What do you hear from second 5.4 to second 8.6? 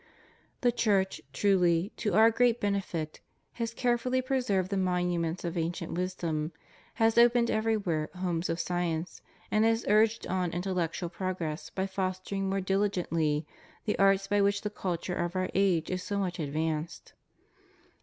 of ancient wisdom; has opened everywhere homes of